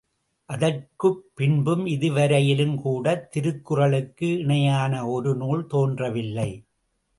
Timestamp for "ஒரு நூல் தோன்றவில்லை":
5.07-6.51